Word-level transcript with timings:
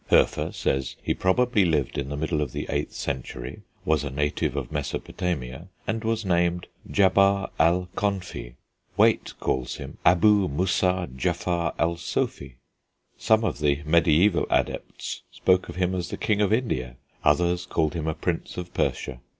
Hoefer 0.09 0.51
says 0.51 0.95
he 1.03 1.13
probably 1.13 1.63
lived 1.63 1.95
in 1.95 2.09
the 2.09 2.17
middle 2.17 2.41
of 2.41 2.53
the 2.53 2.65
8th 2.65 2.93
century, 2.93 3.61
was 3.85 4.03
a 4.03 4.09
native 4.09 4.55
of 4.55 4.71
Mesopotamia, 4.71 5.67
and 5.85 6.03
was 6.03 6.25
named 6.25 6.65
Djabar 6.89 7.51
Al 7.59 7.87
Konfi. 7.95 8.55
Waite 8.97 9.35
calls 9.39 9.75
him 9.75 9.99
Abou 10.03 10.47
Moussah 10.47 11.07
Djafar 11.15 11.75
al 11.77 11.97
Sofi. 11.97 12.55
Some 13.19 13.43
of 13.43 13.59
the 13.59 13.83
mediæval 13.83 14.47
adepts 14.49 15.21
spoke 15.31 15.69
of 15.69 15.75
him 15.75 15.93
as 15.93 16.09
the 16.09 16.17
King 16.17 16.41
of 16.41 16.51
India, 16.51 16.95
others 17.23 17.67
called 17.67 17.93
him 17.93 18.07
a 18.07 18.15
Prince 18.15 18.57
of 18.57 18.73
Persia. 18.73 19.19